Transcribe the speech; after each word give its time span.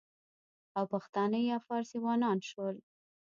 او 0.77 0.83
پښتانه 0.93 1.37
یا 1.49 1.57
فارسیوانان 1.67 2.37
شول، 2.49 2.75